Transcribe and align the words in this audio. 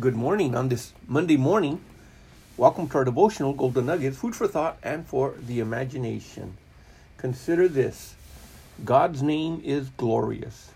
Good 0.00 0.16
morning 0.16 0.54
on 0.54 0.70
this 0.70 0.94
Monday 1.06 1.36
morning. 1.36 1.78
Welcome 2.56 2.88
to 2.88 2.96
our 2.96 3.04
devotional 3.04 3.52
Golden 3.52 3.84
Nuggets, 3.84 4.16
food 4.16 4.34
for 4.34 4.48
thought 4.48 4.78
and 4.82 5.06
for 5.06 5.34
the 5.38 5.60
imagination. 5.60 6.56
Consider 7.18 7.68
this 7.68 8.14
God's 8.86 9.22
name 9.22 9.60
is 9.62 9.90
glorious, 9.90 10.70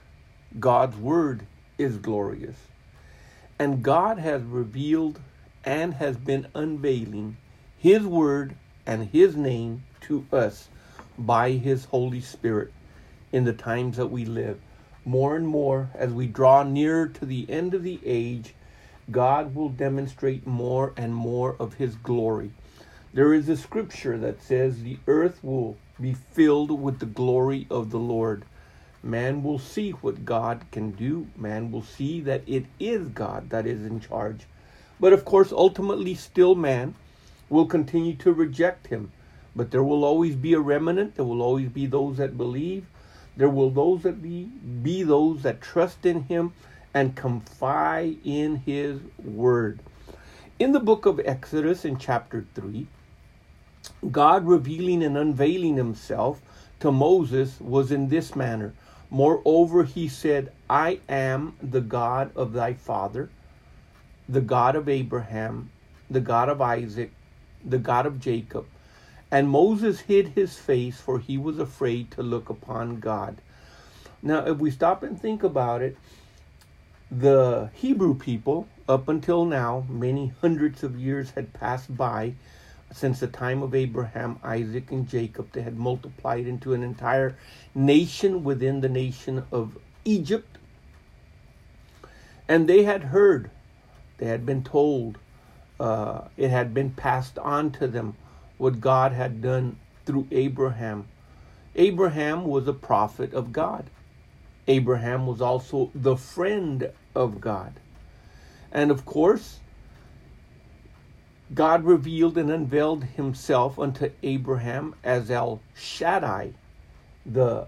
God's 0.61 0.99
word 0.99 1.47
is 1.79 1.97
glorious, 1.97 2.57
and 3.59 3.83
God 3.83 4.19
has 4.19 4.43
revealed 4.43 5.19
and 5.65 5.95
has 5.95 6.19
been 6.19 6.49
unveiling 6.55 7.39
His 7.79 8.03
word 8.03 8.55
and 8.85 9.09
His 9.09 9.35
name 9.35 9.85
to 10.03 10.27
us 10.31 10.69
by 11.17 11.53
His 11.53 11.87
Holy 11.87 12.21
Spirit 12.21 12.71
in 13.33 13.45
the 13.45 13.55
times 13.55 13.97
that 13.97 14.09
we 14.09 14.27
live. 14.27 14.61
More 15.07 15.37
and 15.37 15.49
more, 15.49 15.89
as 15.95 16.13
we 16.13 16.27
draw 16.27 16.65
nearer 16.65 17.09
to 17.09 17.25
the 17.25 17.49
end 17.49 17.73
of 17.73 17.83
the 17.83 17.99
age, 18.05 18.53
God 19.11 19.55
will 19.55 19.69
demonstrate 19.69 20.47
more 20.47 20.93
and 20.97 21.15
more 21.15 21.55
of 21.61 21.75
His 21.75 21.95
glory. 21.95 22.51
There 23.15 23.33
is 23.33 23.49
a 23.49 23.57
scripture 23.57 24.19
that 24.19 24.43
says 24.43 24.83
the 24.83 24.99
earth 25.07 25.43
will 25.43 25.77
be 26.01 26.13
filled 26.15 26.71
with 26.71 26.99
the 26.99 27.07
glory 27.07 27.67
of 27.71 27.91
the 27.91 27.99
Lord. 27.99 28.45
Man 29.03 29.43
will 29.43 29.59
see 29.59 29.93
what 29.93 30.25
God 30.25 30.65
can 30.73 30.91
do. 30.91 31.29
Man 31.37 31.71
will 31.71 31.83
see 31.83 32.21
that 32.23 32.43
it 32.47 32.67
is 32.81 33.09
God 33.09 33.51
that 33.51 33.67
is 33.67 33.87
in 33.87 34.01
charge. 34.01 34.41
But 34.99 35.13
of 35.13 35.25
course, 35.25 35.53
ultimately, 35.53 36.15
still 36.15 36.55
man 36.55 36.95
will 37.49 37.67
continue 37.67 38.17
to 38.17 38.33
reject 38.33 38.89
him. 38.89 39.13
But 39.55 39.71
there 39.71 39.85
will 39.85 40.05
always 40.05 40.35
be 40.35 40.53
a 40.55 40.61
remnant. 40.61 41.15
There 41.15 41.25
will 41.25 41.43
always 41.43 41.69
be 41.69 41.87
those 41.87 42.17
that 42.17 42.37
believe. 42.37 42.87
There 43.37 43.49
will 43.49 43.71
those 43.71 44.03
that 44.03 44.21
be, 44.21 44.45
be 44.45 45.03
those 45.03 45.43
that 45.43 45.61
trust 45.61 46.05
in 46.05 46.25
him 46.25 46.53
and 46.97 47.15
confide 47.15 48.17
in 48.25 48.57
his 48.57 48.99
word. 49.23 49.79
In 50.59 50.73
the 50.73 50.81
book 50.81 51.05
of 51.05 51.21
Exodus, 51.23 51.85
in 51.85 51.99
chapter 51.99 52.47
3, 52.55 52.87
God 54.11 54.47
revealing 54.47 55.03
and 55.03 55.19
unveiling 55.19 55.77
himself 55.77 56.41
to 56.81 56.91
Moses 56.91 57.61
was 57.61 57.93
in 57.93 58.09
this 58.09 58.35
manner. 58.35 58.73
Moreover, 59.11 59.85
he 59.85 60.09
said, 60.09 60.51
I 60.71 61.01
am 61.07 61.55
the 61.63 61.83
God 61.83 62.35
of 62.35 62.55
thy 62.55 62.73
father, 62.73 63.29
the 64.27 64.41
God 64.41 64.75
of 64.75 64.89
Abraham, 64.89 65.71
the 66.11 66.23
God 66.23 66.49
of 66.49 66.63
Isaac, 66.63 67.13
the 67.63 67.79
God 67.79 68.07
of 68.07 68.19
Jacob. 68.19 68.65
And 69.31 69.51
Moses 69.51 70.01
hid 70.01 70.29
his 70.29 70.57
face, 70.57 70.99
for 70.99 71.19
he 71.19 71.37
was 71.37 71.59
afraid 71.59 72.11
to 72.13 72.23
look 72.23 72.49
upon 72.49 73.01
God. 73.01 73.37
Now, 74.23 74.47
if 74.47 74.57
we 74.57 74.71
stop 74.71 75.03
and 75.03 75.21
think 75.21 75.43
about 75.43 75.83
it, 75.83 75.99
the 77.11 77.71
Hebrew 77.75 78.15
people, 78.15 78.69
up 78.89 79.09
until 79.09 79.45
now, 79.45 79.85
many 79.89 80.33
hundreds 80.41 80.83
of 80.83 80.99
years 80.99 81.31
had 81.31 81.53
passed 81.53 81.97
by 81.97 82.35
since 82.93 83.21
the 83.21 83.27
time 83.27 83.63
of 83.63 83.75
Abraham, 83.75 84.39
Isaac, 84.43 84.91
and 84.91 85.09
Jacob. 85.09 85.53
They 85.53 85.63
had 85.63 85.79
multiplied 85.79 86.47
into 86.47 86.73
an 86.73 86.83
entire 86.83 87.37
nation 87.75 88.45
within 88.45 88.81
the 88.81 88.89
nation 88.89 89.45
of 89.53 89.77
Egypt. 90.05 90.59
And 92.49 92.69
they 92.69 92.85
had 92.85 93.05
heard, 93.05 93.51
they 94.19 94.27
had 94.27 94.47
been 94.47 94.63
told, 94.63 95.19
uh, 95.79 96.23
it 96.37 96.51
had 96.51 96.73
been 96.73 96.91
passed 96.91 97.39
on 97.39 97.73
to 97.73 97.87
them 97.87 98.15
what 98.57 98.81
God 98.81 99.13
had 99.13 99.43
done 99.43 99.79
through 100.05 100.27
Abraham. 100.31 101.07
Abraham 101.75 102.45
was 102.45 102.67
a 102.67 102.73
prophet 102.73 103.35
of 103.35 103.53
God. 103.53 103.91
Abraham 104.69 105.27
was 105.27 105.41
also 105.41 105.91
the 105.95 106.17
friend 106.17 106.91
of 107.15 107.41
God. 107.41 107.75
And 108.73 108.91
of 108.91 109.05
course, 109.05 109.61
God 111.55 111.85
revealed 111.85 112.37
and 112.37 112.51
unveiled 112.51 113.05
himself 113.05 113.79
unto 113.79 114.11
Abraham 114.23 114.95
as 115.05 115.31
El 115.31 115.61
Shaddai, 115.75 116.53
the 117.25 117.67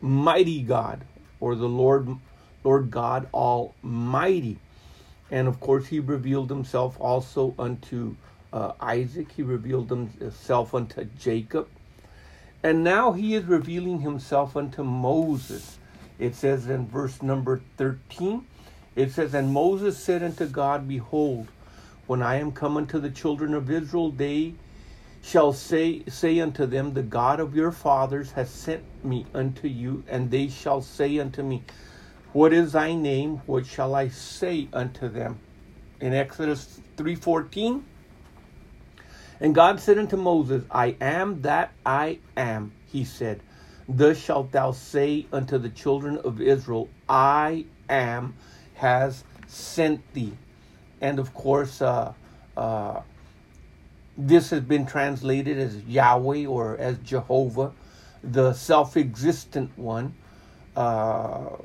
mighty 0.00 0.62
God, 0.62 1.04
or 1.40 1.54
the 1.54 1.68
Lord, 1.68 2.08
Lord 2.62 2.90
God 2.90 3.28
Almighty. 3.32 4.58
And 5.30 5.48
of 5.48 5.58
course, 5.58 5.86
he 5.86 6.00
revealed 6.00 6.50
himself 6.50 7.00
also 7.00 7.54
unto 7.58 8.16
uh, 8.52 8.72
Isaac, 8.80 9.32
he 9.32 9.42
revealed 9.42 9.90
himself 9.90 10.74
unto 10.74 11.04
Jacob. 11.18 11.68
And 12.62 12.82
now 12.82 13.12
he 13.12 13.34
is 13.34 13.44
revealing 13.44 14.00
himself 14.00 14.56
unto 14.56 14.82
Moses. 14.82 15.78
It 16.18 16.34
says 16.34 16.68
in 16.68 16.86
verse 16.86 17.22
number 17.22 17.60
13, 17.76 18.46
it 18.94 19.12
says, 19.12 19.34
And 19.34 19.52
Moses 19.52 19.98
said 19.98 20.22
unto 20.22 20.46
God, 20.46 20.88
Behold, 20.88 21.48
when 22.06 22.22
I 22.22 22.36
am 22.36 22.52
come 22.52 22.76
unto 22.76 22.98
the 22.98 23.10
children 23.10 23.52
of 23.52 23.70
Israel, 23.70 24.10
they 24.10 24.54
shall 25.22 25.52
say 25.52 26.02
say 26.08 26.40
unto 26.40 26.66
them, 26.66 26.94
The 26.94 27.02
God 27.02 27.40
of 27.40 27.54
your 27.54 27.72
fathers 27.72 28.32
has 28.32 28.48
sent 28.48 28.82
me 29.04 29.26
unto 29.34 29.68
you, 29.68 30.04
and 30.08 30.30
they 30.30 30.48
shall 30.48 30.80
say 30.80 31.18
unto 31.18 31.42
me, 31.42 31.62
What 32.32 32.52
is 32.52 32.72
thy 32.72 32.94
name? 32.94 33.38
What 33.46 33.66
shall 33.66 33.94
I 33.94 34.08
say 34.08 34.68
unto 34.72 35.08
them? 35.08 35.38
In 36.00 36.14
Exodus 36.14 36.80
3:14, 36.96 37.82
and 39.40 39.54
God 39.54 39.80
said 39.80 39.98
unto 39.98 40.16
Moses, 40.16 40.64
I 40.70 40.96
am 41.00 41.42
that 41.42 41.72
I 41.84 42.20
am, 42.36 42.72
he 42.86 43.04
said. 43.04 43.40
Thus 43.88 44.18
shalt 44.18 44.52
thou 44.52 44.72
say 44.72 45.26
unto 45.32 45.58
the 45.58 45.68
children 45.68 46.18
of 46.18 46.40
Israel, 46.40 46.88
I 47.08 47.66
am 47.88 48.34
has 48.74 49.24
sent 49.46 50.12
thee. 50.12 50.36
And 51.00 51.18
of 51.18 51.32
course, 51.34 51.80
uh, 51.80 52.12
uh, 52.56 53.02
this 54.18 54.50
has 54.50 54.62
been 54.62 54.86
translated 54.86 55.58
as 55.58 55.82
Yahweh 55.82 56.46
or 56.46 56.76
as 56.78 56.98
Jehovah, 56.98 57.72
the 58.22 58.54
self 58.54 58.96
existent 58.96 59.76
one. 59.76 60.14
Uh, 60.74 61.56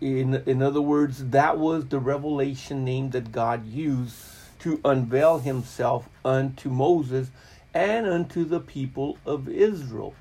in, 0.00 0.42
in 0.46 0.62
other 0.62 0.80
words, 0.80 1.24
that 1.26 1.58
was 1.58 1.86
the 1.86 1.98
revelation 1.98 2.84
name 2.84 3.10
that 3.10 3.32
God 3.32 3.66
used 3.66 4.16
to 4.60 4.80
unveil 4.84 5.38
himself 5.38 6.08
unto 6.24 6.70
Moses 6.70 7.28
and 7.74 8.06
unto 8.06 8.44
the 8.44 8.60
people 8.60 9.18
of 9.26 9.48
Israel. 9.48 10.14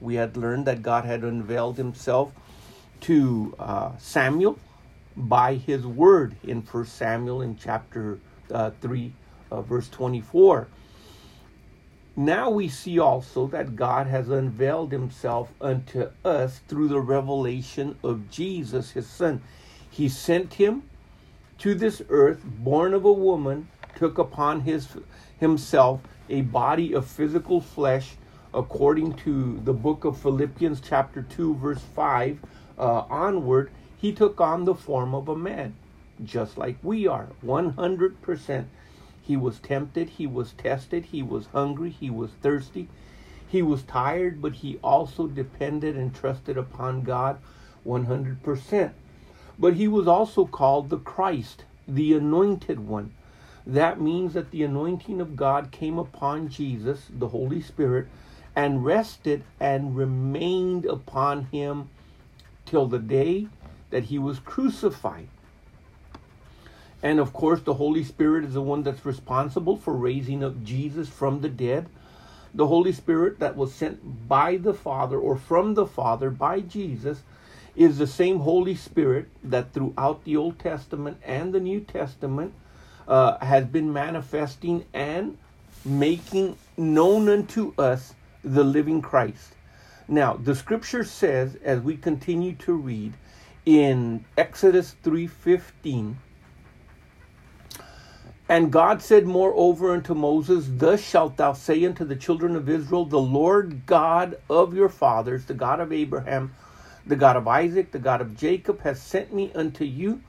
We 0.00 0.16
had 0.16 0.36
learned 0.36 0.66
that 0.66 0.82
God 0.82 1.04
had 1.04 1.22
unveiled 1.22 1.76
himself 1.76 2.32
to 3.02 3.54
uh, 3.58 3.96
Samuel 3.98 4.58
by 5.16 5.54
his 5.54 5.86
word 5.86 6.36
in 6.42 6.62
First 6.62 6.96
Samuel 6.96 7.42
in 7.42 7.56
chapter 7.56 8.18
uh, 8.50 8.70
3, 8.80 9.12
uh, 9.50 9.62
verse 9.62 9.88
24. 9.88 10.68
Now 12.18 12.48
we 12.48 12.68
see 12.68 12.98
also 12.98 13.46
that 13.48 13.76
God 13.76 14.06
has 14.06 14.30
unveiled 14.30 14.90
himself 14.90 15.52
unto 15.60 16.10
us 16.24 16.60
through 16.66 16.88
the 16.88 17.00
revelation 17.00 17.98
of 18.02 18.30
Jesus, 18.30 18.92
his 18.92 19.06
son. 19.06 19.42
He 19.90 20.08
sent 20.08 20.54
him 20.54 20.84
to 21.58 21.74
this 21.74 22.02
earth, 22.08 22.40
born 22.42 22.94
of 22.94 23.04
a 23.04 23.12
woman, 23.12 23.68
took 23.96 24.18
upon 24.18 24.60
his 24.60 24.88
himself 25.38 26.00
a 26.28 26.40
body 26.42 26.94
of 26.94 27.06
physical 27.06 27.60
flesh, 27.60 28.16
according 28.56 29.12
to 29.12 29.60
the 29.64 29.74
book 29.74 30.06
of 30.06 30.18
Philippians, 30.18 30.80
chapter 30.80 31.20
2, 31.20 31.56
verse 31.56 31.82
5 31.94 32.38
uh, 32.78 32.82
onward, 33.10 33.70
he 33.98 34.12
took 34.12 34.40
on 34.40 34.64
the 34.64 34.74
form 34.74 35.14
of 35.14 35.28
a 35.28 35.36
man, 35.36 35.74
just 36.24 36.56
like 36.56 36.78
we 36.82 37.06
are, 37.06 37.28
100%. 37.44 38.64
He 39.20 39.36
was 39.36 39.58
tempted, 39.58 40.08
he 40.08 40.26
was 40.26 40.52
tested, 40.52 41.06
he 41.06 41.22
was 41.22 41.48
hungry, 41.48 41.90
he 41.90 42.08
was 42.08 42.30
thirsty, 42.40 42.88
he 43.46 43.60
was 43.60 43.82
tired, 43.82 44.40
but 44.40 44.54
he 44.54 44.78
also 44.82 45.26
depended 45.26 45.94
and 45.94 46.14
trusted 46.14 46.56
upon 46.56 47.02
God 47.02 47.38
100%. 47.86 48.92
But 49.58 49.74
he 49.74 49.86
was 49.86 50.08
also 50.08 50.46
called 50.46 50.88
the 50.88 50.98
Christ, 50.98 51.64
the 51.86 52.14
anointed 52.14 52.80
one. 52.80 53.12
That 53.66 54.00
means 54.00 54.32
that 54.32 54.50
the 54.50 54.62
anointing 54.62 55.20
of 55.20 55.36
God 55.36 55.70
came 55.70 55.98
upon 55.98 56.48
Jesus, 56.48 57.08
the 57.10 57.28
Holy 57.28 57.60
Spirit, 57.60 58.06
and 58.56 58.84
rested 58.84 59.44
and 59.60 59.94
remained 59.94 60.86
upon 60.86 61.44
him 61.46 61.90
till 62.64 62.86
the 62.86 62.98
day 62.98 63.46
that 63.90 64.04
he 64.04 64.18
was 64.18 64.38
crucified. 64.40 65.28
And 67.02 67.20
of 67.20 67.34
course, 67.34 67.60
the 67.60 67.74
Holy 67.74 68.02
Spirit 68.02 68.44
is 68.44 68.54
the 68.54 68.62
one 68.62 68.82
that's 68.82 69.04
responsible 69.04 69.76
for 69.76 69.92
raising 69.92 70.42
up 70.42 70.64
Jesus 70.64 71.08
from 71.08 71.42
the 71.42 71.50
dead. 71.50 71.86
The 72.54 72.66
Holy 72.66 72.92
Spirit 72.92 73.38
that 73.40 73.54
was 73.54 73.74
sent 73.74 74.26
by 74.26 74.56
the 74.56 74.72
Father 74.72 75.18
or 75.18 75.36
from 75.36 75.74
the 75.74 75.86
Father 75.86 76.30
by 76.30 76.60
Jesus 76.60 77.22
is 77.76 77.98
the 77.98 78.06
same 78.06 78.40
Holy 78.40 78.74
Spirit 78.74 79.28
that 79.44 79.74
throughout 79.74 80.24
the 80.24 80.38
Old 80.38 80.58
Testament 80.58 81.18
and 81.22 81.52
the 81.52 81.60
New 81.60 81.80
Testament 81.80 82.54
uh, 83.06 83.36
has 83.44 83.66
been 83.66 83.92
manifesting 83.92 84.86
and 84.94 85.36
making 85.84 86.56
known 86.78 87.28
unto 87.28 87.74
us 87.78 88.14
the 88.46 88.62
living 88.62 89.02
Christ. 89.02 89.54
Now, 90.08 90.34
the 90.34 90.54
scripture 90.54 91.02
says, 91.02 91.56
as 91.64 91.80
we 91.80 91.96
continue 91.96 92.54
to 92.56 92.74
read 92.74 93.14
in 93.64 94.24
Exodus 94.38 94.94
3:15, 95.02 96.14
And 98.48 98.70
God 98.70 99.02
said 99.02 99.26
moreover 99.26 99.90
unto 99.92 100.14
Moses, 100.14 100.70
Thus 100.70 101.00
shalt 101.00 101.36
thou 101.36 101.52
say 101.54 101.84
unto 101.84 102.04
the 102.04 102.14
children 102.14 102.54
of 102.54 102.68
Israel, 102.68 103.04
The 103.04 103.18
Lord 103.18 103.84
God 103.86 104.38
of 104.48 104.72
your 104.72 104.88
fathers, 104.88 105.46
the 105.46 105.54
God 105.54 105.80
of 105.80 105.92
Abraham, 105.92 106.54
the 107.04 107.16
God 107.16 107.36
of 107.36 107.48
Isaac, 107.48 107.90
the 107.90 107.98
God 107.98 108.20
of 108.20 108.36
Jacob, 108.36 108.80
has 108.82 109.02
sent 109.02 109.34
me 109.34 109.50
unto 109.56 109.82
you, 109.82 110.22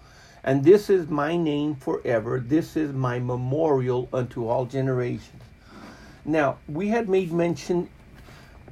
and 0.43 0.63
this 0.63 0.89
is 0.89 1.07
my 1.07 1.37
name 1.37 1.75
forever. 1.75 2.39
This 2.39 2.75
is 2.75 2.91
my 2.91 3.19
memorial 3.19 4.09
unto 4.11 4.47
all 4.47 4.65
generations. 4.65 5.43
Now, 6.25 6.57
we 6.67 6.87
had 6.89 7.07
made 7.07 7.31
mention 7.31 7.89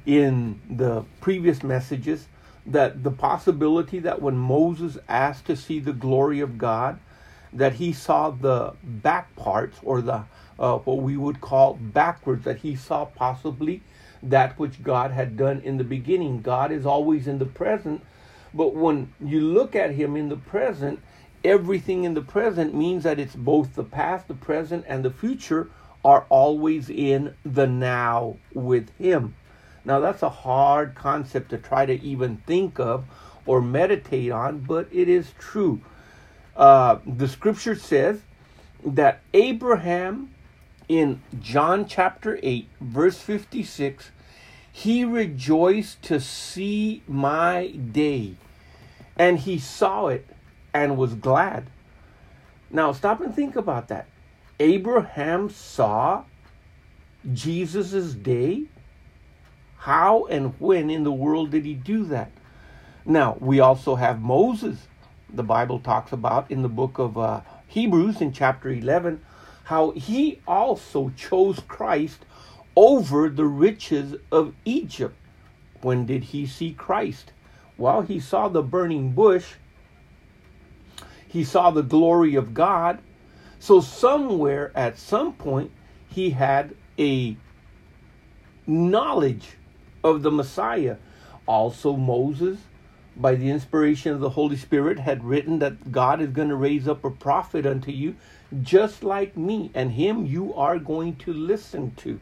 in 0.06 0.60
the 0.70 1.04
previous 1.20 1.62
messages 1.62 2.28
that 2.64 3.02
the 3.02 3.10
possibility 3.10 3.98
that 3.98 4.22
when 4.22 4.36
Moses 4.36 4.98
asked 5.08 5.46
to 5.46 5.56
see 5.56 5.80
the 5.80 5.92
glory 5.92 6.40
of 6.40 6.58
God, 6.58 6.98
that 7.52 7.74
he 7.74 7.92
saw 7.92 8.30
the 8.30 8.74
back 8.82 9.34
parts 9.36 9.78
or 9.82 10.00
the 10.00 10.24
uh, 10.58 10.78
what 10.78 10.98
we 10.98 11.16
would 11.16 11.40
call 11.40 11.74
backwards, 11.74 12.44
that 12.44 12.58
he 12.58 12.74
saw 12.74 13.04
possibly 13.04 13.82
that 14.22 14.58
which 14.58 14.82
God 14.82 15.10
had 15.10 15.36
done 15.36 15.60
in 15.60 15.76
the 15.76 15.84
beginning. 15.84 16.40
God 16.40 16.72
is 16.72 16.86
always 16.86 17.26
in 17.28 17.38
the 17.38 17.44
present, 17.44 18.02
but 18.54 18.74
when 18.74 19.12
you 19.22 19.40
look 19.40 19.76
at 19.76 19.90
him 19.90 20.16
in 20.16 20.30
the 20.30 20.36
present, 20.36 21.00
everything 21.44 22.04
in 22.04 22.14
the 22.14 22.22
present 22.22 22.74
means 22.74 23.04
that 23.04 23.18
it's 23.18 23.36
both 23.36 23.74
the 23.74 23.84
past, 23.84 24.28
the 24.28 24.34
present, 24.34 24.84
and 24.88 25.04
the 25.04 25.10
future 25.10 25.68
are 26.04 26.24
always 26.28 26.88
in 26.88 27.34
the 27.44 27.66
now 27.66 28.36
with 28.54 28.88
him. 28.98 29.34
Now, 29.86 30.00
that's 30.00 30.22
a 30.22 30.28
hard 30.28 30.94
concept 30.94 31.48
to 31.50 31.58
try 31.58 31.86
to 31.86 32.02
even 32.02 32.38
think 32.38 32.78
of 32.78 33.06
or 33.46 33.62
meditate 33.62 34.30
on, 34.30 34.58
but 34.58 34.88
it 34.92 35.08
is 35.08 35.32
true 35.38 35.80
uh, 36.56 36.98
the 37.06 37.28
scripture 37.28 37.74
says 37.74 38.20
that 38.84 39.20
Abraham 39.34 40.34
in 40.88 41.20
John 41.40 41.86
chapter 41.86 42.38
8, 42.42 42.68
verse 42.80 43.18
56, 43.18 44.10
he 44.72 45.04
rejoiced 45.04 46.02
to 46.02 46.20
see 46.20 47.02
my 47.06 47.68
day, 47.68 48.36
and 49.16 49.38
he 49.38 49.58
saw 49.58 50.06
it 50.08 50.26
and 50.72 50.96
was 50.96 51.14
glad. 51.14 51.68
Now, 52.70 52.92
stop 52.92 53.20
and 53.20 53.34
think 53.34 53.56
about 53.56 53.88
that. 53.88 54.06
Abraham 54.60 55.50
saw 55.50 56.24
Jesus' 57.32 58.14
day. 58.14 58.64
How 59.78 60.24
and 60.26 60.54
when 60.58 60.90
in 60.90 61.04
the 61.04 61.12
world 61.12 61.50
did 61.50 61.64
he 61.64 61.74
do 61.74 62.04
that? 62.06 62.32
Now, 63.04 63.36
we 63.40 63.60
also 63.60 63.94
have 63.94 64.20
Moses 64.20 64.78
the 65.32 65.42
Bible 65.42 65.80
talks 65.80 66.12
about 66.12 66.50
in 66.50 66.62
the 66.62 66.68
book 66.68 66.98
of 66.98 67.18
uh, 67.18 67.40
Hebrews 67.66 68.20
in 68.20 68.32
chapter 68.32 68.70
11, 68.70 69.24
how 69.64 69.90
he 69.90 70.40
also 70.46 71.12
chose 71.16 71.60
Christ 71.66 72.24
over 72.76 73.28
the 73.28 73.44
riches 73.44 74.14
of 74.30 74.54
Egypt. 74.64 75.16
When 75.82 76.06
did 76.06 76.24
he 76.24 76.46
see 76.46 76.72
Christ? 76.72 77.32
Well, 77.76 78.02
he 78.02 78.20
saw 78.20 78.48
the 78.48 78.62
burning 78.62 79.12
bush, 79.12 79.54
he 81.28 81.44
saw 81.44 81.70
the 81.70 81.82
glory 81.82 82.34
of 82.34 82.54
God. 82.54 83.00
So, 83.58 83.80
somewhere 83.80 84.70
at 84.74 84.98
some 84.98 85.32
point, 85.32 85.70
he 86.08 86.30
had 86.30 86.74
a 86.98 87.36
knowledge 88.66 89.56
of 90.06 90.22
the 90.22 90.30
Messiah. 90.30 90.96
Also, 91.46 91.96
Moses 91.96 92.58
by 93.16 93.34
the 93.34 93.48
inspiration 93.48 94.12
of 94.12 94.20
the 94.20 94.30
Holy 94.30 94.56
Spirit, 94.56 94.98
had 94.98 95.24
written 95.24 95.58
that 95.60 95.90
God 95.90 96.20
is 96.20 96.30
going 96.30 96.50
to 96.50 96.56
raise 96.56 96.86
up 96.86 97.04
a 97.04 97.10
prophet 97.10 97.64
unto 97.64 97.90
you, 97.90 98.14
just 98.62 99.02
like 99.02 99.36
me, 99.36 99.70
and 99.74 99.92
him 99.92 100.26
you 100.26 100.52
are 100.54 100.78
going 100.78 101.16
to 101.16 101.32
listen 101.32 101.92
to. 101.96 102.20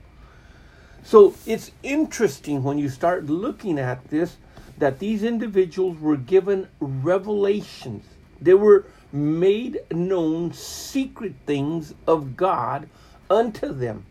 So 1.03 1.35
it's 1.45 1.73
interesting 1.83 2.63
when 2.63 2.79
you 2.79 2.89
start 2.89 3.27
looking 3.27 3.79
at 3.79 4.09
this 4.09 4.37
that 4.79 4.99
these 4.99 5.23
individuals 5.23 5.99
were 5.99 6.17
given 6.17 6.69
revelations. 6.81 8.05
They 8.41 8.55
were 8.55 8.87
made 9.13 9.81
known 9.93 10.53
secret 10.53 11.35
things 11.47 11.95
of 12.07 12.37
God 12.37 12.89
unto 13.29 13.73
them. 13.73 14.07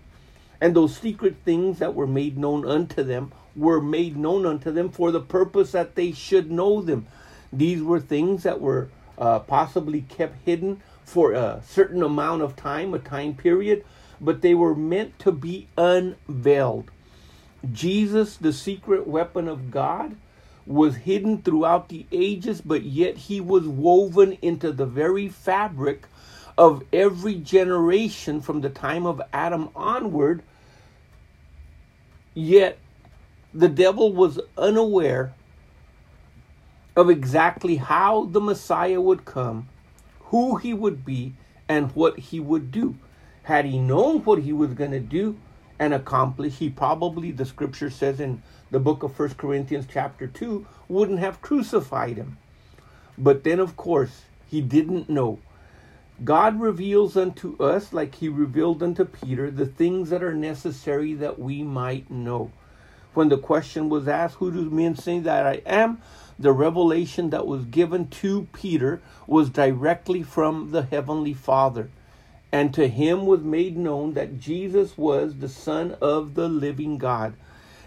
And 0.61 0.73
those 0.73 0.95
secret 0.95 1.35
things 1.43 1.79
that 1.79 1.95
were 1.95 2.07
made 2.07 2.37
known 2.37 2.65
unto 2.65 3.03
them 3.03 3.33
were 3.55 3.81
made 3.81 4.17
known 4.17 4.45
unto 4.45 4.71
them 4.71 4.89
for 4.89 5.11
the 5.11 5.19
purpose 5.19 5.71
that 5.71 5.95
they 5.95 6.11
should 6.11 6.51
know 6.51 6.81
them. 6.81 7.07
These 7.51 7.81
were 7.83 7.99
things 7.99 8.43
that 8.43 8.59
were 8.59 8.89
uh, 9.17 9.39
possibly 9.39 10.01
kept 10.01 10.43
hidden 10.45 10.81
for 11.05 11.33
a 11.33 11.61
certain 11.65 12.01
amount 12.01 12.41
of 12.41 12.55
time, 12.55 12.93
a 12.93 12.99
time 12.99 13.35
period, 13.35 13.85
but 14.19 14.41
they 14.41 14.53
were 14.55 14.75
meant 14.75 15.19
to 15.19 15.31
be 15.31 15.67
unveiled. 15.77 16.89
Jesus, 17.71 18.37
the 18.37 18.53
secret 18.53 19.07
weapon 19.07 19.47
of 19.47 19.71
God, 19.71 20.15
was 20.65 20.95
hidden 20.95 21.41
throughout 21.41 21.89
the 21.89 22.05
ages, 22.11 22.61
but 22.61 22.83
yet 22.83 23.17
he 23.17 23.41
was 23.41 23.67
woven 23.67 24.37
into 24.41 24.71
the 24.71 24.85
very 24.85 25.27
fabric 25.27 26.07
of 26.57 26.83
every 26.93 27.35
generation 27.35 28.41
from 28.41 28.61
the 28.61 28.69
time 28.69 29.05
of 29.05 29.21
Adam 29.31 29.69
onward. 29.75 30.41
Yet 32.33 32.77
the 33.53 33.69
devil 33.69 34.11
was 34.11 34.39
unaware 34.57 35.33
of 36.95 37.09
exactly 37.09 37.75
how 37.75 38.25
the 38.25 38.41
Messiah 38.41 38.99
would 38.99 39.25
come, 39.25 39.69
who 40.19 40.55
he 40.55 40.73
would 40.73 41.05
be, 41.05 41.33
and 41.69 41.91
what 41.95 42.17
he 42.17 42.39
would 42.39 42.71
do. 42.71 42.95
Had 43.43 43.65
he 43.65 43.77
known 43.77 44.23
what 44.23 44.39
he 44.39 44.53
was 44.53 44.73
going 44.73 44.91
to 44.91 44.99
do 44.99 45.37
and 45.77 45.93
accomplish, 45.93 46.57
he 46.57 46.69
probably, 46.69 47.31
the 47.31 47.45
scripture 47.45 47.89
says 47.89 48.19
in 48.19 48.41
the 48.71 48.79
book 48.79 49.03
of 49.03 49.13
First 49.13 49.37
Corinthians, 49.37 49.85
chapter 49.91 50.27
2, 50.27 50.65
wouldn't 50.87 51.19
have 51.19 51.41
crucified 51.41 52.17
him. 52.17 52.37
But 53.17 53.43
then, 53.43 53.59
of 53.59 53.75
course, 53.75 54.23
he 54.47 54.61
didn't 54.61 55.09
know. 55.09 55.39
God 56.23 56.59
reveals 56.59 57.17
unto 57.17 57.57
us, 57.61 57.91
like 57.91 58.15
he 58.15 58.29
revealed 58.29 58.81
unto 58.81 59.03
Peter, 59.05 59.51
the 59.51 59.65
things 59.65 60.09
that 60.09 60.23
are 60.23 60.33
necessary 60.33 61.13
that 61.15 61.39
we 61.39 61.63
might 61.63 62.09
know 62.09 62.51
when 63.13 63.29
the 63.29 63.37
question 63.37 63.89
was 63.89 64.07
asked, 64.07 64.35
Who 64.35 64.51
do 64.51 64.69
men 64.69 64.95
say 64.95 65.19
that 65.19 65.45
I 65.45 65.61
am? 65.65 66.01
The 66.39 66.51
revelation 66.51 67.29
that 67.29 67.45
was 67.45 67.65
given 67.65 68.07
to 68.07 68.47
Peter 68.53 69.01
was 69.27 69.49
directly 69.49 70.23
from 70.23 70.71
the 70.71 70.83
Heavenly 70.83 71.33
Father. 71.33 71.89
And 72.51 72.73
to 72.73 72.87
him 72.87 73.25
was 73.25 73.41
made 73.41 73.77
known 73.77 74.13
that 74.13 74.39
Jesus 74.39 74.97
was 74.97 75.35
the 75.35 75.49
Son 75.49 75.95
of 76.01 76.35
the 76.35 76.47
living 76.47 76.97
God. 76.97 77.33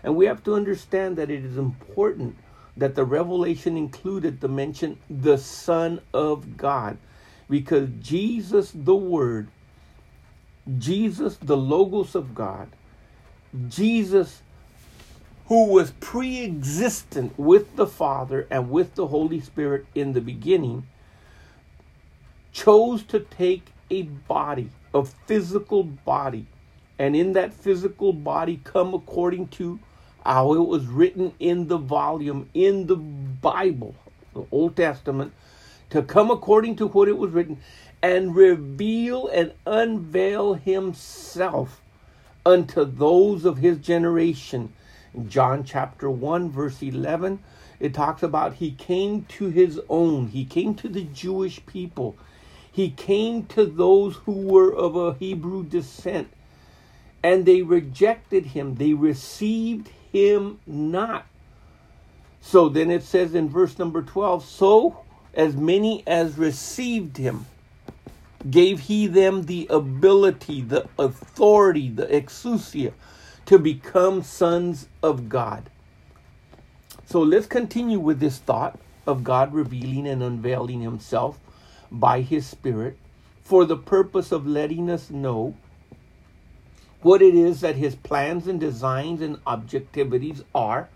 And 0.03 0.17
we 0.17 0.27
have 0.27 0.43
to 0.45 0.55
understand 0.55 1.17
that 1.17 1.31
it 1.31 1.45
is 1.45 1.57
important 1.57 2.37
that 2.77 2.95
the 2.95 3.05
revelation 3.05 3.77
included 3.77 4.41
the 4.41 4.49
mention 4.49 4.99
the 5.09 5.39
Son 5.39 6.00
of 6.12 6.57
God. 6.57 6.99
Because 7.49 7.89
Jesus, 8.00 8.73
the 8.75 8.95
Word, 8.95 9.49
Jesus, 10.79 11.37
the 11.37 11.57
Logos 11.57 12.15
of 12.15 12.35
God, 12.35 12.69
Jesus, 13.69 14.43
who 15.49 15.67
was 15.67 15.93
pre 16.00 16.45
existent 16.45 17.38
with 17.38 17.76
the 17.76 17.87
Father 17.87 18.47
and 18.50 18.71
with 18.71 18.95
the 18.95 19.07
Holy 19.07 19.41
Spirit 19.41 19.87
in 19.95 20.12
the 20.12 20.21
beginning, 20.21 20.87
chose 22.53 23.03
to 23.05 23.21
take 23.21 23.73
a 23.91 24.03
body, 24.03 24.71
a 24.93 25.05
physical 25.05 25.85
body, 25.85 26.47
and 26.99 27.15
in 27.15 27.33
that 27.35 27.53
physical 27.55 28.12
body 28.12 28.61
come 28.65 28.95
according 28.95 29.47
to 29.49 29.79
how 30.25 30.53
it 30.55 30.67
was 30.67 30.87
written 30.87 31.33
in 31.38 31.69
the 31.69 31.79
volume, 31.79 32.49
in 32.53 32.87
the 32.88 32.97
Bible, 32.97 33.95
the 34.35 34.45
Old 34.50 34.75
Testament, 34.75 35.33
to 35.91 36.03
come 36.03 36.33
according 36.33 36.75
to 36.76 36.88
what 36.88 37.07
it 37.07 37.17
was 37.17 37.31
written 37.31 37.59
and 38.03 38.35
reveal 38.35 39.29
and 39.29 39.53
unveil 39.65 40.55
himself 40.55 41.81
unto 42.45 42.85
those 42.85 43.45
of 43.45 43.59
his 43.59 43.79
generation 43.79 44.73
John 45.29 45.65
chapter 45.65 46.11
1, 46.11 46.51
verse 46.51 46.83
11, 46.83 47.39
it 47.81 47.95
talks 47.95 48.23
about 48.23 48.55
he 48.55 48.73
came 48.73 49.25
to 49.25 49.49
his 49.49 49.81
own, 49.89 50.29
he 50.29 50.45
came 50.45 50.75
to 50.77 50.89
the 50.89 51.05
Jewish 51.05 51.65
people, 51.67 52.17
he 52.71 52.91
came 52.91 53.45
to 53.47 53.65
those 53.65 54.17
who 54.17 54.33
were 54.33 54.75
of 54.75 54.97
a 54.97 55.15
Hebrew 55.15 55.65
descent, 55.65 56.29
and 57.23 57.47
they 57.47 57.63
rejected 57.63 58.47
him, 58.47 58.75
they 58.77 58.93
received 58.93 59.89
him 60.13 60.61
not. 60.67 61.27
So 62.41 62.69
then 62.69 62.91
it 62.91 63.03
says 63.03 63.35
in 63.35 63.49
verse 63.49 63.79
number 63.79 64.03
12, 64.03 64.45
so 64.45 65.01
as 65.35 65.57
many 65.57 66.03
as 66.07 66.39
received 66.39 67.17
him, 67.17 67.47
gave 68.49 68.81
he 68.81 69.07
them 69.07 69.45
the 69.45 69.67
ability, 69.71 70.61
the 70.61 70.87
authority, 70.99 71.89
the 71.89 72.07
exousia 72.07 72.93
to 73.47 73.59
become 73.59 74.23
sons 74.23 74.88
of 75.03 75.29
God. 75.29 75.71
So 77.07 77.21
let's 77.21 77.47
continue 77.47 77.99
with 77.99 78.21
this 78.21 78.38
thought 78.38 78.79
of 79.07 79.23
God 79.23 79.55
revealing 79.55 80.07
and 80.07 80.23
unveiling 80.23 80.81
himself 80.81 81.38
by 81.91 82.21
his 82.21 82.47
Spirit 82.47 82.99
for 83.43 83.65
the 83.65 83.76
purpose 83.76 84.33
of 84.33 84.47
letting 84.47 84.91
us 84.91 85.09
know 85.09 85.55
what 87.03 87.23
it 87.23 87.35
is 87.37 87.61
that 87.61 87.76
his 87.76 87.95
plans 87.95 88.49
and 88.49 88.59
designs 88.59 89.21
and 89.23 89.37
objectivities 89.45 90.43
are 90.53 90.88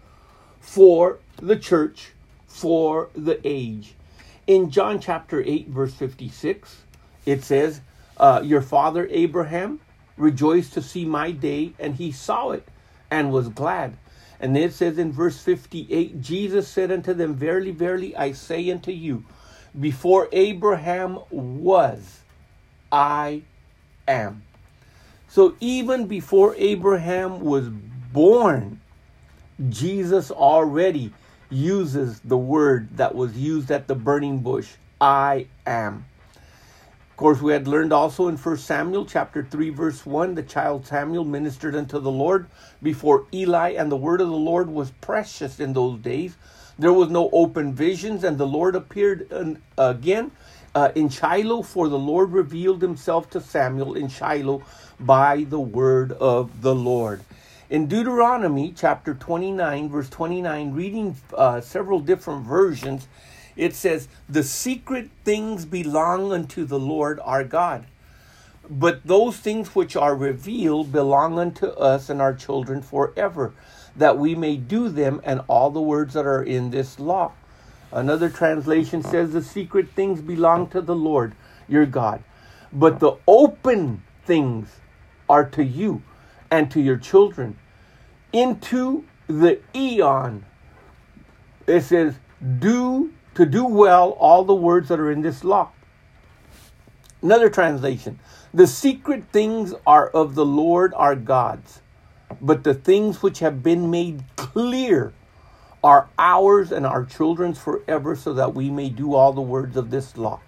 for 0.61 1.21
the 1.37 1.57
church, 1.57 2.11
for 2.49 3.09
the 3.14 3.40
age. 3.45 3.95
In 4.49 4.71
John 4.71 4.99
chapter 4.99 5.40
8, 5.40 5.69
verse 5.69 5.95
56, 5.95 6.83
it 7.25 7.45
says, 7.45 7.80
uh, 8.16 8.40
Your 8.42 8.62
father 8.62 9.07
Abraham 9.12 9.78
rejoiced 10.21 10.75
to 10.75 10.83
see 10.83 11.05
my 11.05 11.31
day, 11.31 11.73
and 11.79 11.95
he 11.97 12.12
saw 12.12 12.50
it 12.50 12.67
and 13.11 13.33
was 13.33 13.49
glad. 13.49 13.97
And 14.39 14.57
then 14.57 14.65
it 14.65 14.73
says 14.73 14.99
in 14.99 15.12
verse 15.12 15.39
58 15.41 16.21
Jesus 16.21 16.69
said 16.69 16.91
unto 16.91 17.12
them, 17.12 17.35
Verily, 17.35 17.73
verily, 17.73 18.17
I 18.17 18.33
say 18.33 18.71
unto 18.71 18.91
you, 18.91 19.25
before 19.79 20.29
Abraham 20.33 21.21
was, 21.31 22.21
I 22.91 23.43
am. 24.09 24.43
So 25.29 25.55
even 25.61 26.07
before 26.07 26.55
Abraham 26.57 27.41
was 27.41 27.69
born, 27.69 28.81
Jesus 29.69 30.31
already 30.31 31.12
uses 31.50 32.21
the 32.21 32.39
word 32.39 32.97
that 32.97 33.15
was 33.15 33.37
used 33.37 33.71
at 33.71 33.87
the 33.87 33.95
burning 33.95 34.39
bush 34.39 34.69
I 35.00 35.47
am. 35.67 36.05
Course, 37.21 37.43
we 37.43 37.53
had 37.53 37.69
learned 37.69 37.93
also 37.93 38.29
in 38.29 38.39
1 38.39 38.57
Samuel 38.57 39.05
chapter 39.05 39.45
3, 39.45 39.69
verse 39.69 40.07
1, 40.07 40.37
the 40.37 40.43
child 40.43 40.87
Samuel 40.87 41.27
ministered 41.27 41.77
unto 41.77 42.00
the 42.00 42.11
Lord 42.11 42.47
before 42.83 43.27
Eli, 43.31 43.73
and 43.73 43.93
the 43.93 43.97
word 43.99 44.23
of 44.23 44.29
the 44.29 44.35
Lord 44.35 44.71
was 44.71 44.93
precious 45.03 45.61
in 45.61 45.75
those 45.75 46.00
days. 46.00 46.39
There 46.79 46.95
was 46.95 47.11
no 47.11 47.29
open 47.35 47.75
visions, 47.75 48.25
and 48.25 48.39
the 48.39 48.47
Lord 48.47 48.75
appeared 48.75 49.31
again 49.77 50.31
uh, 50.75 50.93
in 50.95 51.11
Shiloh, 51.11 51.61
for 51.61 51.91
the 51.91 51.99
Lord 51.99 52.33
revealed 52.33 52.81
himself 52.81 53.29
to 53.33 53.41
Samuel 53.43 53.97
in 53.97 54.09
Shiloh 54.09 54.62
by 54.99 55.45
the 55.45 55.61
word 55.61 56.12
of 56.12 56.62
the 56.62 56.75
Lord. 56.75 57.21
In 57.69 57.87
Deuteronomy 57.87 58.73
chapter 58.75 59.12
29, 59.12 59.91
verse 59.91 60.09
29, 60.09 60.73
reading 60.73 61.15
uh, 61.35 61.61
several 61.61 62.00
different 62.00 62.47
versions, 62.47 63.09
it 63.57 63.75
says, 63.75 64.09
The 64.28 64.42
secret 64.42 65.11
things 65.25 65.64
belong 65.64 66.33
unto 66.33 66.64
the 66.64 66.78
Lord 66.78 67.21
our 67.23 67.45
God. 67.45 67.87
But 68.69 69.04
those 69.04 69.37
things 69.37 69.75
which 69.75 69.97
are 69.97 70.14
revealed 70.14 70.92
belong 70.92 71.38
unto 71.38 71.66
us 71.66 72.09
and 72.09 72.23
our 72.23 72.35
children 72.35 72.83
forever, 72.83 73.52
that 73.97 74.16
we 74.16 74.37
may 74.37 74.57
do 74.57 74.88
them 74.88 75.21
and 75.25 75.40
all 75.49 75.71
the 75.71 75.80
words 75.80 76.14
that 76.14 76.26
are 76.26 76.42
in 76.42 76.71
this 76.71 77.00
law. 77.00 77.33
Another 77.92 78.30
translation 78.30 79.02
says, 79.02 79.33
The 79.33 79.42
secret 79.42 79.90
things 79.90 80.21
belong 80.21 80.69
to 80.69 80.80
the 80.80 80.95
Lord 80.95 81.35
your 81.69 81.87
God, 81.87 82.23
but 82.73 83.00
the 83.00 83.16
open 83.26 84.02
things 84.25 84.76
are 85.28 85.45
to 85.50 85.64
you 85.64 86.02
and 86.50 86.71
to 86.71 86.80
your 86.80 86.97
children. 86.97 87.59
Into 88.33 89.04
the 89.26 89.61
eon, 89.75 90.45
it 91.66 91.83
says, 91.83 92.14
Do 92.59 93.12
to 93.34 93.46
do 93.46 93.64
well 93.64 94.10
all 94.10 94.44
the 94.44 94.54
words 94.54 94.88
that 94.88 95.00
are 95.00 95.10
in 95.10 95.22
this 95.22 95.44
law. 95.44 95.70
Another 97.22 97.50
translation, 97.50 98.18
the 98.54 98.66
secret 98.66 99.25
things 99.32 99.75
are 99.87 100.08
of 100.08 100.34
the 100.34 100.46
Lord 100.46 100.94
our 100.96 101.14
God's, 101.14 101.80
but 102.40 102.64
the 102.64 102.75
things 102.75 103.22
which 103.22 103.40
have 103.40 103.62
been 103.62 103.90
made 103.90 104.25
clear 104.37 105.12
are 105.84 106.08
ours 106.18 106.72
and 106.72 106.87
our 106.87 107.04
children's 107.04 107.58
forever, 107.58 108.16
so 108.16 108.34
that 108.34 108.54
we 108.54 108.70
may 108.70 108.88
do 108.88 109.14
all 109.14 109.32
the 109.32 109.40
words 109.40 109.76
of 109.76 109.90
this 109.90 110.16
law. 110.16 110.40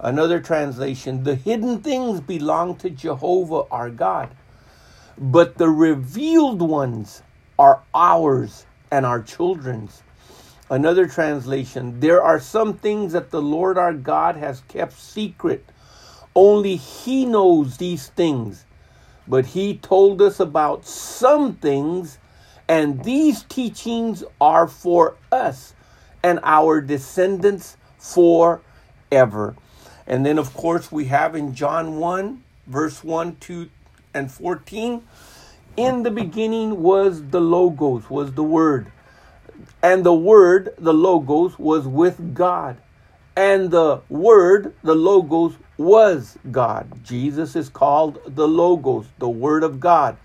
Another 0.00 0.40
translation, 0.40 1.24
the 1.24 1.34
hidden 1.34 1.80
things 1.80 2.20
belong 2.20 2.76
to 2.76 2.90
Jehovah 2.90 3.64
our 3.70 3.90
God, 3.90 4.30
but 5.16 5.58
the 5.58 5.68
revealed 5.68 6.60
ones 6.60 7.22
are 7.58 7.82
ours 7.94 8.66
and 8.90 9.06
our 9.06 9.22
children's. 9.22 10.02
Another 10.70 11.06
translation, 11.06 12.00
there 12.00 12.22
are 12.22 12.40
some 12.40 12.74
things 12.74 13.12
that 13.12 13.30
the 13.30 13.42
Lord 13.42 13.76
our 13.76 13.92
God 13.92 14.36
has 14.36 14.62
kept 14.68 14.94
secret. 14.94 15.64
Only 16.34 16.76
He 16.76 17.24
knows 17.24 17.76
these 17.76 18.08
things. 18.08 18.64
But 19.28 19.46
He 19.46 19.76
told 19.76 20.22
us 20.22 20.40
about 20.40 20.86
some 20.86 21.54
things 21.54 22.18
and 22.68 23.04
these 23.04 23.42
teachings 23.42 24.24
are 24.40 24.66
for 24.66 25.16
us 25.30 25.74
and 26.22 26.40
our 26.42 26.80
descendants 26.80 27.76
forever. 27.98 29.56
And 30.06 30.24
then, 30.24 30.38
of 30.38 30.54
course, 30.54 30.90
we 30.90 31.06
have 31.06 31.34
in 31.34 31.54
John 31.54 31.96
1, 31.96 32.42
verse 32.66 33.04
1, 33.04 33.36
2, 33.36 33.68
and 34.14 34.30
14. 34.30 35.02
In 35.76 36.02
the 36.02 36.10
beginning 36.10 36.82
was 36.82 37.28
the 37.28 37.40
Logos, 37.40 38.08
was 38.08 38.32
the 38.32 38.42
Word. 38.42 38.90
And 39.82 40.04
the 40.04 40.14
Word, 40.14 40.74
the 40.78 40.94
Logos, 40.94 41.58
was 41.58 41.86
with 41.86 42.34
God. 42.34 42.76
And 43.36 43.70
the 43.70 44.00
Word, 44.08 44.74
the 44.82 44.94
Logos, 44.94 45.54
was 45.76 46.38
God. 46.50 47.04
Jesus 47.04 47.56
is 47.56 47.68
called 47.68 48.20
the 48.26 48.46
Logos, 48.46 49.06
the 49.18 49.28
Word 49.28 49.64
of 49.64 49.80
God. 49.80 50.16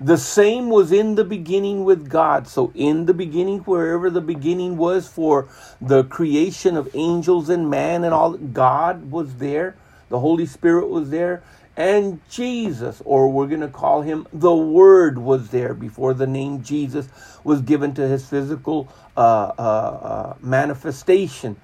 The 0.00 0.16
same 0.16 0.70
was 0.70 0.92
in 0.92 1.14
the 1.14 1.24
beginning 1.24 1.84
with 1.84 2.08
God. 2.08 2.48
So, 2.48 2.72
in 2.74 3.04
the 3.04 3.12
beginning, 3.12 3.60
wherever 3.60 4.08
the 4.08 4.22
beginning 4.22 4.78
was 4.78 5.06
for 5.06 5.48
the 5.80 6.04
creation 6.04 6.76
of 6.76 6.88
angels 6.94 7.50
and 7.50 7.68
man 7.68 8.02
and 8.04 8.14
all, 8.14 8.32
God 8.32 9.10
was 9.10 9.36
there. 9.36 9.76
The 10.08 10.18
Holy 10.18 10.46
Spirit 10.46 10.88
was 10.88 11.10
there. 11.10 11.42
And 11.76 12.20
Jesus, 12.28 13.00
or 13.04 13.30
we're 13.30 13.46
going 13.46 13.60
to 13.60 13.68
call 13.68 14.02
him 14.02 14.26
the 14.32 14.54
Word, 14.54 15.18
was 15.18 15.50
there 15.50 15.74
before 15.74 16.14
the 16.14 16.26
name 16.26 16.62
Jesus 16.62 17.08
was 17.44 17.62
given 17.62 17.94
to 17.94 18.06
his 18.06 18.26
physical 18.26 18.88
uh, 19.16 19.52
uh, 19.58 19.62
uh, 19.62 20.34
manifestation. 20.40 21.56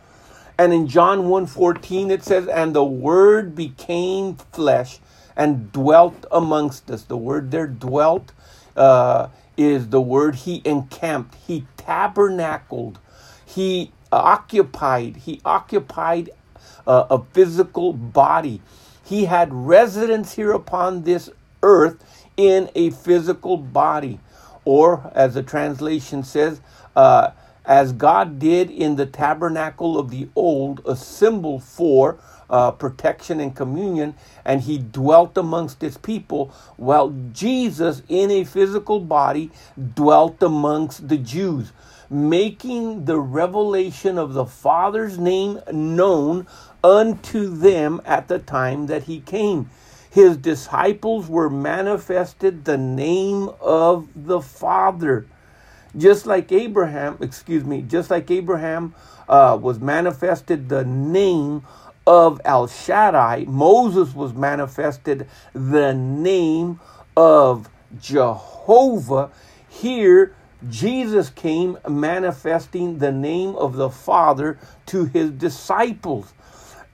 And 0.59 0.73
in 0.73 0.87
John 0.89 1.25
1:14 1.25 2.11
it 2.11 2.23
says, 2.23 2.49
"And 2.49 2.75
the 2.75 2.85
Word 2.85 3.55
became 3.55 4.37
flesh 4.37 5.01
and 5.37 5.71
dwelt 5.71 6.25
amongst 6.31 6.91
us. 6.91 7.03
The 7.03 7.17
word 7.17 7.51
there, 7.51 7.67
dwelt, 7.67 8.33
uh, 8.77 9.29
is 9.57 9.89
the 9.89 10.01
word 10.01 10.35
he 10.35 10.63
encamped, 10.65 11.35
he 11.47 11.67
tabernacled, 11.77 12.99
he 13.45 13.93
occupied, 14.11 15.17
he 15.17 15.41
occupied 15.45 16.31
uh, 16.87 17.07
a 17.11 17.23
physical 17.33 17.93
body. 17.93 18.63
He 19.07 19.27
had 19.27 19.55
residence 19.55 20.35
here 20.35 20.53
upon 20.53 21.05
this 21.05 21.31
earth 21.63 22.05
in 22.37 22.71
a 22.75 22.91
physical 22.91 23.57
body. 23.57 24.21
Or, 24.65 25.13
as 25.15 25.35
the 25.35 25.45
translation 25.45 26.25
says, 26.25 26.61
uh, 26.97 27.31
as 27.65 27.93
God 27.93 28.39
did 28.41 28.71
in 28.71 28.97
the 28.97 29.07
tabernacle 29.07 29.97
of 29.99 30.11
the 30.11 30.29
old, 30.35 30.83
a 30.85 30.97
symbol 30.97 31.61
for 31.61 32.19
uh, 32.51 32.73
protection 32.73 33.41
and 33.41 33.55
communion, 33.55 34.15
and 34.45 34.63
he 34.63 34.79
dwelt 34.79 35.39
amongst 35.39 35.81
his 35.81 35.97
people. 35.97 36.53
While 36.77 37.15
Jesus, 37.33 38.03
in 38.09 38.31
a 38.31 38.45
physical 38.45 39.01
body, 39.01 39.51
dwelt 39.95 40.43
amongst 40.43 41.09
the 41.09 41.19
Jews, 41.19 41.73
making 42.11 43.05
the 43.05 43.19
revelation 43.19 44.19
of 44.19 44.33
the 44.35 44.47
Father's 44.47 45.19
name 45.19 45.61
known 45.73 46.47
unto 46.87 47.49
them 47.49 48.01
at 48.05 48.29
the 48.29 48.39
time 48.39 48.87
that 48.87 49.03
he 49.05 49.19
came. 49.21 49.69
His 50.09 50.37
disciples 50.37 51.29
were 51.29 51.51
manifested 51.51 52.65
the 52.65 52.79
name 52.79 53.51
of 53.61 54.09
the 54.15 54.41
Father. 54.41 55.27
Just 55.97 56.27
like 56.27 56.53
Abraham, 56.53 57.19
excuse 57.21 57.65
me, 57.65 57.83
just 57.83 58.09
like 58.09 58.31
Abraham 58.31 58.95
uh, 59.29 59.59
was 59.61 59.81
manifested 59.81 60.69
the 60.69 60.85
name 60.85 61.65
of 62.07 62.41
El 62.45 62.69
Shaddai, 62.69 63.47
Moses 63.49 64.15
was 64.15 64.33
manifested 64.33 65.27
the 65.55 65.93
name 65.93 66.79
of 67.17 67.69
Jehovah. 68.01 69.33
Here, 69.69 70.37
Jesus 70.71 71.31
came 71.31 71.79
manifesting 71.89 72.99
the 72.99 73.11
name 73.11 73.57
of 73.57 73.75
the 73.75 73.91
Father 73.91 74.59
to 74.87 75.07
his 75.07 75.33
disciples. 75.33 76.33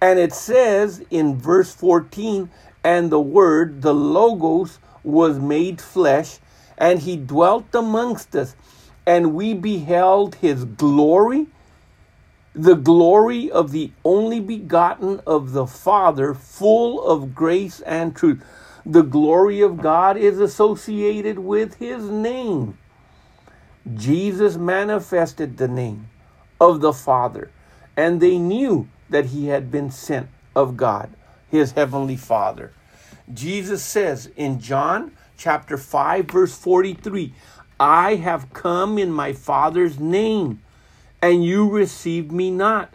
And 0.03 0.19
it 0.19 0.35
says 0.35 1.03
in 1.11 1.39
verse 1.39 1.73
14, 1.75 2.51
and 2.85 3.11
the 3.11 3.21
Word, 3.21 3.81
the 3.83 3.95
Logos, 3.95 4.81
was 5.03 5.39
made 5.39 5.81
flesh, 5.81 6.41
and 6.77 6.99
he 6.99 7.17
dwelt 7.17 7.75
amongst 7.75 8.37
us, 8.37 8.55
and 9.07 9.33
we 9.33 9.55
beheld 9.55 10.35
his 10.35 10.65
glory 10.65 11.47
the 12.55 12.75
glory 12.75 13.51
of 13.51 13.73
the 13.73 13.91
only 14.05 14.41
begotten 14.41 15.21
of 15.27 15.53
the 15.53 15.67
Father, 15.67 16.35
full 16.35 17.03
of 17.03 17.35
grace 17.35 17.81
and 17.81 18.15
truth. 18.15 18.45
The 18.85 19.03
glory 19.03 19.63
of 19.63 19.81
God 19.81 20.17
is 20.17 20.39
associated 20.39 21.39
with 21.39 21.77
his 21.77 22.05
name. 22.05 22.77
Jesus 23.95 24.57
manifested 24.57 25.57
the 25.57 25.69
name 25.69 26.09
of 26.61 26.81
the 26.81 26.93
Father, 26.93 27.51
and 27.97 28.21
they 28.21 28.39
knew 28.39 28.89
that 29.13 29.27
he 29.27 29.47
had 29.47 29.71
been 29.71 29.91
sent 29.91 30.29
of 30.55 30.77
God. 30.77 31.11
his 31.51 31.73
heavenly 31.73 32.17
Father. 32.17 32.73
Jesus 33.33 33.85
says 33.85 34.31
in 34.37 34.59
John 34.59 35.13
chapter 35.37 35.77
5 35.77 36.25
verse 36.27 36.57
43, 36.57 37.35
I 37.79 38.15
have 38.17 38.53
come 38.53 38.99
in 38.99 39.13
my 39.13 39.33
Father's 39.33 40.01
name, 40.01 40.63
and 41.21 41.45
you 41.45 41.69
received 41.69 42.33
me 42.33 42.51
not. 42.51 42.95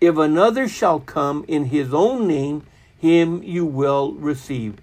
If 0.00 0.16
another 0.16 0.68
shall 0.68 1.00
come 1.00 1.44
in 1.48 1.66
his 1.66 1.92
own 1.92 2.26
name, 2.26 2.64
him 2.98 3.42
you 3.42 3.66
will 3.66 4.12
receive. 4.14 4.76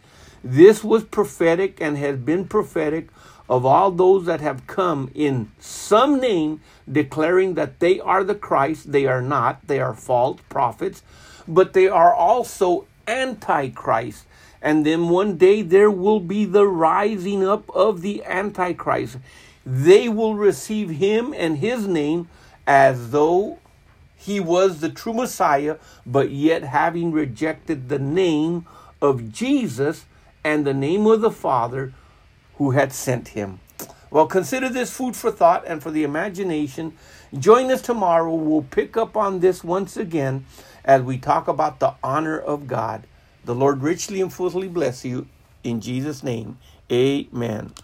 This 0.44 0.84
was 0.84 1.04
prophetic 1.04 1.82
and 1.82 1.98
has 1.98 2.18
been 2.18 2.46
prophetic 2.48 3.10
of 3.48 3.66
all 3.66 3.92
those 3.92 4.26
that 4.26 4.42
have 4.42 4.66
come 4.68 5.12
in 5.14 5.52
some 5.60 6.20
name 6.20 6.62
declaring 6.92 7.54
that 7.56 7.80
they 7.80 8.00
are 8.00 8.24
the 8.24 8.36
Christ. 8.36 8.92
They 8.92 9.06
are 9.06 9.22
not, 9.22 9.68
they 9.68 9.80
are 9.80 9.94
false 9.94 10.40
prophets, 10.50 11.04
but 11.48 11.74
they 11.74 11.88
are 11.88 12.14
also 12.14 12.88
antichrist. 13.08 14.26
And 14.62 14.86
then 14.86 15.10
one 15.10 15.38
day 15.38 15.62
there 15.62 15.92
will 15.92 16.20
be 16.20 16.46
the 16.46 16.66
rising 16.66 17.46
up 17.46 17.70
of 17.70 18.02
the 18.02 18.24
antichrist. 18.26 19.18
They 19.66 20.10
will 20.10 20.36
receive 20.36 20.90
him 20.90 21.34
and 21.36 21.60
his 21.60 21.88
name 21.88 22.30
as 22.66 23.12
though 23.12 23.60
he 24.16 24.40
was 24.40 24.80
the 24.80 24.90
true 24.90 25.14
Messiah, 25.14 25.78
but 26.04 26.32
yet 26.32 26.64
having 26.64 27.12
rejected 27.12 27.90
the 27.90 28.00
name 28.00 28.66
of 29.02 29.32
Jesus 29.32 30.06
and 30.44 30.66
the 30.66 30.74
name 30.74 31.06
of 31.06 31.22
the 31.22 31.32
Father 31.32 31.94
who 32.58 32.72
had 32.72 32.94
sent 32.94 33.30
him. 33.30 33.60
Well, 34.12 34.28
consider 34.28 34.70
this 34.70 34.96
food 34.96 35.16
for 35.16 35.32
thought 35.32 35.66
and 35.68 35.84
for 35.84 35.92
the 35.92 36.04
imagination. 36.04 36.98
Join 37.38 37.70
us 37.72 37.82
tomorrow. 37.82 38.34
We'll 38.34 38.64
pick 38.64 38.98
up 38.98 39.18
on 39.18 39.40
this 39.42 39.64
once 39.64 39.98
again 39.98 40.46
as 40.86 41.02
we 41.02 41.18
talk 41.18 41.48
about 41.48 41.80
the 41.80 41.96
honor 42.04 42.40
of 42.40 42.68
God. 42.68 43.08
The 43.44 43.56
Lord 43.56 43.84
richly 43.84 44.22
and 44.22 44.34
fully 44.34 44.70
bless 44.70 45.06
you. 45.06 45.28
In 45.64 45.82
Jesus' 45.82 46.24
name, 46.24 46.58
amen. 46.92 47.76